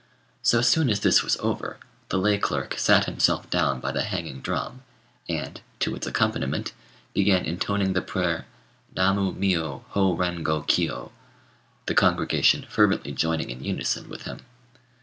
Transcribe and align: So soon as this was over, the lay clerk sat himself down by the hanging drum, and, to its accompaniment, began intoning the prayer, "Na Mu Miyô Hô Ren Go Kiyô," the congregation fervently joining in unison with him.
So 0.41 0.61
soon 0.63 0.89
as 0.89 1.01
this 1.01 1.21
was 1.21 1.37
over, 1.41 1.77
the 2.09 2.17
lay 2.17 2.39
clerk 2.39 2.73
sat 2.79 3.05
himself 3.05 3.47
down 3.51 3.79
by 3.79 3.91
the 3.91 4.01
hanging 4.01 4.41
drum, 4.41 4.81
and, 5.29 5.61
to 5.77 5.93
its 5.95 6.07
accompaniment, 6.07 6.73
began 7.13 7.45
intoning 7.45 7.93
the 7.93 8.01
prayer, 8.01 8.47
"Na 8.95 9.13
Mu 9.13 9.31
Miyô 9.35 9.83
Hô 9.93 10.17
Ren 10.17 10.41
Go 10.41 10.63
Kiyô," 10.63 11.11
the 11.85 11.93
congregation 11.93 12.65
fervently 12.67 13.11
joining 13.11 13.51
in 13.51 13.63
unison 13.63 14.09
with 14.09 14.23
him. 14.23 14.39